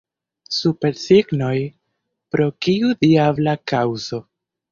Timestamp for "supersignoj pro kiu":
0.59-2.95